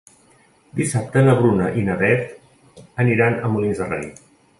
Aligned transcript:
Dissabte 0.77 1.21
na 1.27 1.35
Bruna 1.41 1.67
i 1.81 1.83
na 1.89 1.97
Beth 1.99 2.95
aniran 3.05 3.37
a 3.37 3.53
Molins 3.57 3.83
de 3.83 3.89
Rei. 3.93 4.09